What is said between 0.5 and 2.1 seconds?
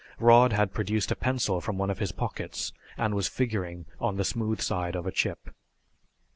had produced a pencil from one of